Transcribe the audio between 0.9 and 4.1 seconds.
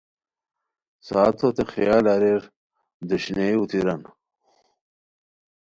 ساعتو تین خیال اریر دوشنبے اوتیران